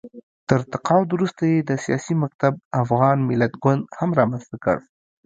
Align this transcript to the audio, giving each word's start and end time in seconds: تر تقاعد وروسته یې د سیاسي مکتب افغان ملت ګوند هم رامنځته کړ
تر 0.49 0.59
تقاعد 0.73 1.09
وروسته 1.11 1.43
یې 1.51 1.57
د 1.61 1.71
سیاسي 1.85 2.13
مکتب 2.23 2.53
افغان 2.81 3.17
ملت 3.29 3.53
ګوند 3.63 3.83
هم 3.99 4.09
رامنځته 4.19 4.57
کړ 4.63 4.77